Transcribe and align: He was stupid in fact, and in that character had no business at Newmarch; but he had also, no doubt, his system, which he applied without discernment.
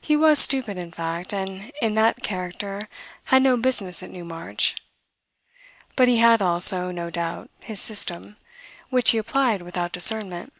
He 0.00 0.16
was 0.16 0.40
stupid 0.40 0.78
in 0.78 0.90
fact, 0.90 1.32
and 1.32 1.70
in 1.80 1.94
that 1.94 2.24
character 2.24 2.88
had 3.26 3.40
no 3.44 3.56
business 3.56 4.02
at 4.02 4.10
Newmarch; 4.10 4.74
but 5.94 6.08
he 6.08 6.16
had 6.16 6.42
also, 6.42 6.90
no 6.90 7.08
doubt, 7.08 7.50
his 7.60 7.78
system, 7.78 8.36
which 8.90 9.10
he 9.10 9.18
applied 9.18 9.62
without 9.62 9.92
discernment. 9.92 10.52